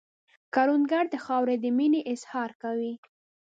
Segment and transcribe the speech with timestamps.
[0.53, 2.93] کروندګر د خاورې د مینې اظهار کوي